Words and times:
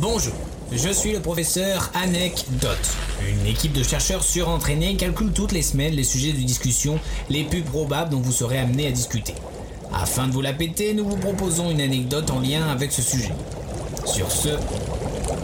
Bonjour, 0.00 0.32
je 0.72 0.88
suis 0.88 1.12
le 1.12 1.20
professeur 1.20 1.90
Anecdote. 1.92 2.96
Une 3.28 3.44
équipe 3.44 3.74
de 3.74 3.82
chercheurs 3.82 4.22
surentraînés 4.22 4.96
calcule 4.96 5.30
toutes 5.30 5.52
les 5.52 5.60
semaines 5.60 5.92
les 5.92 6.04
sujets 6.04 6.32
de 6.32 6.38
discussion 6.38 6.98
les 7.28 7.44
plus 7.44 7.60
probables 7.60 8.08
dont 8.08 8.20
vous 8.20 8.32
serez 8.32 8.58
amené 8.58 8.86
à 8.86 8.92
discuter. 8.92 9.34
Afin 9.92 10.26
de 10.26 10.32
vous 10.32 10.40
la 10.40 10.54
péter, 10.54 10.94
nous 10.94 11.06
vous 11.06 11.18
proposons 11.18 11.70
une 11.70 11.82
anecdote 11.82 12.30
en 12.30 12.40
lien 12.40 12.66
avec 12.68 12.92
ce 12.92 13.02
sujet. 13.02 13.34
Sur 14.06 14.32
ce, 14.32 14.48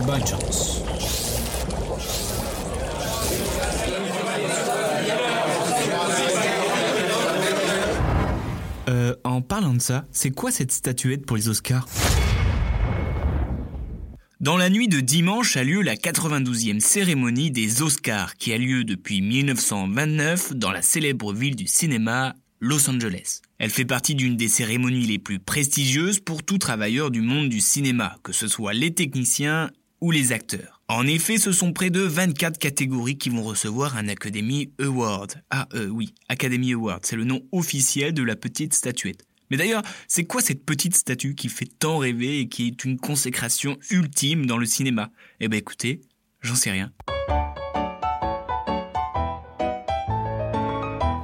bonne 0.06 0.26
chance. 0.26 0.80
Euh, 8.88 9.14
en 9.22 9.42
parlant 9.42 9.74
de 9.74 9.82
ça, 9.82 10.06
c'est 10.12 10.30
quoi 10.30 10.50
cette 10.50 10.72
statuette 10.72 11.26
pour 11.26 11.36
les 11.36 11.50
Oscars? 11.50 11.86
Dans 14.38 14.58
la 14.58 14.68
nuit 14.68 14.86
de 14.86 15.00
dimanche 15.00 15.56
a 15.56 15.64
lieu 15.64 15.80
la 15.80 15.96
92e 15.96 16.80
cérémonie 16.80 17.50
des 17.50 17.80
Oscars 17.80 18.36
qui 18.36 18.52
a 18.52 18.58
lieu 18.58 18.84
depuis 18.84 19.22
1929 19.22 20.52
dans 20.52 20.70
la 20.70 20.82
célèbre 20.82 21.32
ville 21.32 21.56
du 21.56 21.66
cinéma, 21.66 22.34
Los 22.60 22.90
Angeles. 22.90 23.40
Elle 23.56 23.70
fait 23.70 23.86
partie 23.86 24.14
d'une 24.14 24.36
des 24.36 24.48
cérémonies 24.48 25.06
les 25.06 25.18
plus 25.18 25.38
prestigieuses 25.38 26.20
pour 26.20 26.42
tout 26.42 26.58
travailleur 26.58 27.10
du 27.10 27.22
monde 27.22 27.48
du 27.48 27.60
cinéma, 27.60 28.18
que 28.22 28.34
ce 28.34 28.46
soit 28.46 28.74
les 28.74 28.92
techniciens 28.92 29.70
ou 30.02 30.10
les 30.10 30.32
acteurs. 30.32 30.82
En 30.88 31.06
effet, 31.06 31.38
ce 31.38 31.50
sont 31.50 31.72
près 31.72 31.88
de 31.88 32.02
24 32.02 32.58
catégories 32.58 33.16
qui 33.16 33.30
vont 33.30 33.42
recevoir 33.42 33.96
un 33.96 34.06
Academy 34.06 34.70
Award. 34.78 35.42
Ah 35.48 35.66
euh, 35.72 35.88
oui, 35.88 36.12
Academy 36.28 36.74
Award, 36.74 37.06
c'est 37.06 37.16
le 37.16 37.24
nom 37.24 37.40
officiel 37.52 38.12
de 38.12 38.22
la 38.22 38.36
petite 38.36 38.74
statuette. 38.74 39.24
Mais 39.50 39.56
d'ailleurs, 39.56 39.82
c'est 40.08 40.24
quoi 40.24 40.40
cette 40.40 40.64
petite 40.64 40.94
statue 40.94 41.34
qui 41.34 41.48
fait 41.48 41.66
tant 41.78 41.98
rêver 41.98 42.40
et 42.40 42.48
qui 42.48 42.66
est 42.68 42.84
une 42.84 42.98
consécration 42.98 43.78
ultime 43.90 44.46
dans 44.46 44.58
le 44.58 44.66
cinéma? 44.66 45.10
Eh 45.40 45.48
ben 45.48 45.58
écoutez, 45.58 46.00
j'en 46.42 46.54
sais 46.54 46.70
rien. 46.70 46.92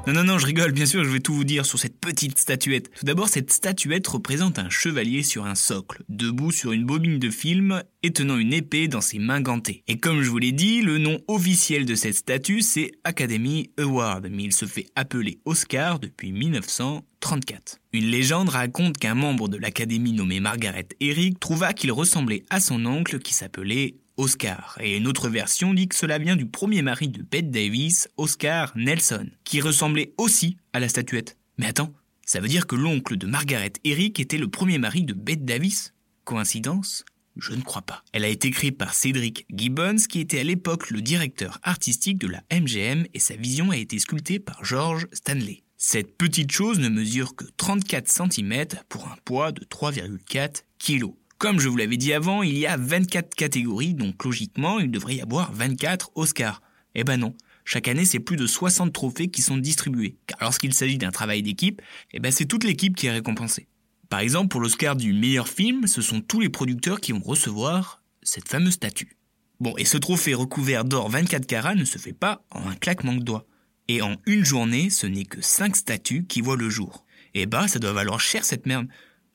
Non, 0.04 0.14
non, 0.14 0.24
non, 0.24 0.38
je 0.38 0.46
rigole, 0.46 0.72
bien 0.72 0.84
sûr, 0.84 1.04
je 1.04 1.08
vais 1.10 1.20
tout 1.20 1.32
vous 1.32 1.44
dire 1.44 1.64
sur 1.64 1.78
cette 1.78 2.00
petite 2.00 2.36
statuette. 2.36 2.90
Tout 2.98 3.04
d'abord, 3.04 3.28
cette 3.28 3.52
statuette 3.52 4.08
représente 4.08 4.58
un 4.58 4.68
chevalier 4.68 5.22
sur 5.22 5.46
un 5.46 5.54
socle, 5.54 6.02
debout 6.08 6.50
sur 6.50 6.72
une 6.72 6.84
bobine 6.84 7.20
de 7.20 7.30
film 7.30 7.84
et 8.02 8.12
tenant 8.12 8.36
une 8.36 8.52
épée 8.52 8.88
dans 8.88 9.00
ses 9.00 9.20
mains 9.20 9.40
gantées. 9.40 9.84
Et 9.86 9.98
comme 9.98 10.22
je 10.22 10.28
vous 10.28 10.38
l'ai 10.38 10.50
dit, 10.50 10.82
le 10.82 10.98
nom 10.98 11.20
officiel 11.28 11.86
de 11.86 11.94
cette 11.94 12.16
statue, 12.16 12.62
c'est 12.62 12.90
Academy 13.04 13.70
Award, 13.78 14.26
mais 14.28 14.42
il 14.42 14.52
se 14.52 14.66
fait 14.66 14.86
appeler 14.96 15.38
Oscar 15.44 16.00
depuis 16.00 16.32
1934. 16.32 17.78
Une 17.92 18.06
légende 18.06 18.48
raconte 18.48 18.98
qu'un 18.98 19.14
membre 19.14 19.48
de 19.48 19.56
l'Académie 19.56 20.14
nommé 20.14 20.40
Margaret 20.40 20.88
Eric 20.98 21.38
trouva 21.38 21.74
qu'il 21.74 21.92
ressemblait 21.92 22.42
à 22.50 22.58
son 22.58 22.86
oncle 22.86 23.20
qui 23.20 23.34
s'appelait 23.34 23.94
Oscar. 24.22 24.78
Et 24.80 24.96
une 24.96 25.08
autre 25.08 25.28
version 25.28 25.74
dit 25.74 25.88
que 25.88 25.96
cela 25.96 26.18
vient 26.18 26.36
du 26.36 26.46
premier 26.46 26.80
mari 26.80 27.08
de 27.08 27.22
Bette 27.22 27.50
Davis, 27.50 28.08
Oscar 28.16 28.72
Nelson, 28.76 29.28
qui 29.42 29.60
ressemblait 29.60 30.14
aussi 30.16 30.56
à 30.72 30.78
la 30.78 30.88
statuette. 30.88 31.36
Mais 31.58 31.66
attends, 31.66 31.92
ça 32.24 32.38
veut 32.38 32.46
dire 32.46 32.68
que 32.68 32.76
l'oncle 32.76 33.16
de 33.16 33.26
Margaret 33.26 33.72
Eric 33.82 34.20
était 34.20 34.38
le 34.38 34.46
premier 34.46 34.78
mari 34.78 35.02
de 35.02 35.12
Bette 35.12 35.44
Davis? 35.44 35.92
Coïncidence? 36.24 37.04
Je 37.36 37.52
ne 37.52 37.62
crois 37.62 37.82
pas. 37.82 38.04
Elle 38.12 38.24
a 38.24 38.28
été 38.28 38.46
écrite 38.48 38.78
par 38.78 38.94
Cédric 38.94 39.44
Gibbons, 39.52 40.06
qui 40.08 40.20
était 40.20 40.38
à 40.38 40.44
l'époque 40.44 40.90
le 40.90 41.02
directeur 41.02 41.58
artistique 41.64 42.18
de 42.18 42.28
la 42.28 42.44
MGM, 42.52 43.06
et 43.14 43.18
sa 43.18 43.34
vision 43.34 43.72
a 43.72 43.76
été 43.76 43.98
sculptée 43.98 44.38
par 44.38 44.64
George 44.64 45.08
Stanley. 45.12 45.64
Cette 45.78 46.16
petite 46.16 46.52
chose 46.52 46.78
ne 46.78 46.88
mesure 46.88 47.34
que 47.34 47.44
34 47.56 48.08
cm 48.08 48.66
pour 48.88 49.08
un 49.08 49.16
poids 49.24 49.50
de 49.50 49.64
3,4 49.64 50.62
kg. 50.78 51.12
Comme 51.42 51.58
je 51.58 51.68
vous 51.68 51.76
l'avais 51.76 51.96
dit 51.96 52.12
avant, 52.12 52.44
il 52.44 52.56
y 52.56 52.68
a 52.68 52.76
24 52.76 53.34
catégories, 53.34 53.94
donc 53.94 54.24
logiquement, 54.24 54.78
il 54.78 54.92
devrait 54.92 55.16
y 55.16 55.20
avoir 55.20 55.52
24 55.52 56.12
Oscars. 56.14 56.62
Eh 56.94 57.02
ben 57.02 57.16
non. 57.16 57.34
Chaque 57.64 57.88
année, 57.88 58.04
c'est 58.04 58.20
plus 58.20 58.36
de 58.36 58.46
60 58.46 58.92
trophées 58.92 59.26
qui 59.26 59.42
sont 59.42 59.56
distribués. 59.56 60.18
Car 60.28 60.38
lorsqu'il 60.40 60.72
s'agit 60.72 60.98
d'un 60.98 61.10
travail 61.10 61.42
d'équipe, 61.42 61.82
eh 62.12 62.20
ben 62.20 62.30
c'est 62.30 62.44
toute 62.44 62.62
l'équipe 62.62 62.94
qui 62.94 63.08
est 63.08 63.10
récompensée. 63.10 63.66
Par 64.08 64.20
exemple, 64.20 64.50
pour 64.50 64.60
l'Oscar 64.60 64.94
du 64.94 65.12
meilleur 65.14 65.48
film, 65.48 65.88
ce 65.88 66.00
sont 66.00 66.20
tous 66.20 66.38
les 66.38 66.48
producteurs 66.48 67.00
qui 67.00 67.10
vont 67.10 67.18
recevoir 67.18 68.04
cette 68.22 68.48
fameuse 68.48 68.74
statue. 68.74 69.16
Bon, 69.58 69.74
et 69.78 69.84
ce 69.84 69.98
trophée 69.98 70.34
recouvert 70.34 70.84
d'or 70.84 71.10
24 71.10 71.44
carats 71.44 71.74
ne 71.74 71.84
se 71.84 71.98
fait 71.98 72.12
pas 72.12 72.44
en 72.52 72.68
un 72.68 72.76
claquement 72.76 73.14
de 73.14 73.24
doigts. 73.24 73.48
Et 73.88 74.00
en 74.00 74.14
une 74.26 74.44
journée, 74.44 74.90
ce 74.90 75.08
n'est 75.08 75.24
que 75.24 75.42
5 75.42 75.74
statues 75.74 76.24
qui 76.24 76.40
voient 76.40 76.56
le 76.56 76.70
jour. 76.70 77.04
Eh 77.34 77.46
bah, 77.46 77.66
ça 77.66 77.80
doit 77.80 77.92
valoir 77.92 78.20
cher 78.20 78.44
cette 78.44 78.66
merde. 78.66 78.86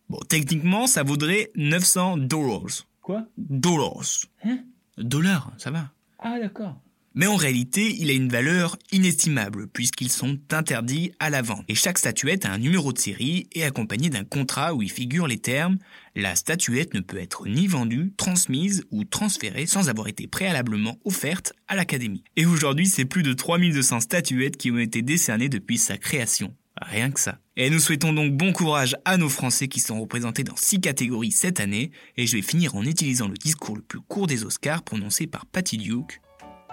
Bon, 0.10 0.20
techniquement, 0.30 0.88
ça 0.88 1.04
vaudrait 1.04 1.52
900 1.56 2.18
dollars. 2.18 2.88
Quoi? 3.02 3.26
Dollars. 3.38 4.26
Hein? 4.44 4.60
Dollars, 4.98 5.52
ça 5.58 5.72
va. 5.72 5.92
Ah 6.20 6.40
d'accord. 6.40 6.76
Mais 7.14 7.26
en 7.26 7.36
réalité, 7.36 7.96
il 8.00 8.12
a 8.12 8.14
une 8.14 8.30
valeur 8.30 8.78
inestimable 8.92 9.68
puisqu'ils 9.68 10.12
sont 10.12 10.38
interdits 10.52 11.12
à 11.20 11.32
la 11.32 11.42
vente. 11.42 11.66
Et 11.68 11.74
chaque 11.74 11.98
statuette 11.98 12.46
a 12.46 12.52
un 12.52 12.60
numéro 12.60 12.94
de 12.94 13.00
série 13.00 13.48
et 13.54 13.64
accompagné 13.64 14.12
d'un 14.12 14.24
contrat 14.24 14.76
où 14.76 14.84
y 14.84 14.88
figurent 14.88 15.26
les 15.26 15.40
termes 15.40 15.80
la 16.14 16.36
statuette 16.36 16.94
ne 16.94 17.00
peut 17.00 17.18
être 17.18 17.48
ni 17.48 17.66
vendue, 17.66 18.14
transmise 18.18 18.86
ou 18.92 19.04
transférée 19.04 19.66
sans 19.66 19.90
avoir 19.90 20.08
été 20.08 20.28
préalablement 20.28 21.00
offerte 21.06 21.54
à 21.68 21.76
l'académie. 21.76 22.24
Et 22.36 22.46
aujourd'hui, 22.46 22.86
c'est 22.86 23.06
plus 23.06 23.24
de 23.24 23.34
3200 23.34 24.02
statuettes 24.02 24.58
qui 24.58 24.70
ont 24.70 24.78
été 24.78 25.02
décernées 25.02 25.50
depuis 25.50 25.80
sa 25.80 25.98
création. 25.98 26.54
Rien 26.82 27.12
que 27.12 27.20
ça. 27.20 27.40
Et 27.56 27.70
nous 27.70 27.80
souhaitons 27.80 28.14
donc 28.14 28.34
bon 28.34 28.54
courage 28.54 28.96
à 29.06 29.18
nos 29.18 29.30
Français 29.30 29.68
qui 29.68 29.80
sont 29.80 30.00
représentés 30.00 30.44
dans 30.44 30.56
six 30.56 30.80
catégories 30.80 31.32
cette 31.32 31.60
année, 31.60 31.92
et 32.16 32.28
je 32.28 32.36
vais 32.36 32.42
finir 32.42 32.76
en 32.76 32.84
utilisant 32.84 33.28
le 33.28 33.36
discours 33.36 33.76
le 33.76 33.82
plus 33.82 34.00
court 34.00 34.28
des 34.28 34.44
Oscars 34.44 34.84
prononcé 34.84 35.28
par 35.28 35.46
Patty 35.46 35.78
Duke. 35.78 36.22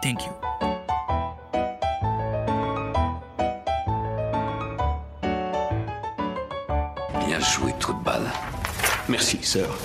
Thank 0.03 0.25
you. 0.25 0.33
Bien 7.27 7.41
joué, 7.41 7.73
trou 7.81 7.95
de. 7.95 8.31
Merci, 9.09 9.39
sœur. 9.43 9.79